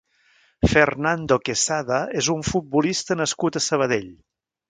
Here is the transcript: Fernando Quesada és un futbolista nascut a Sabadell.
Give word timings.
Fernando 0.69 1.37
Quesada 1.49 1.99
és 2.23 2.31
un 2.35 2.43
futbolista 2.49 3.19
nascut 3.23 3.59
a 3.61 3.65
Sabadell. 3.67 4.09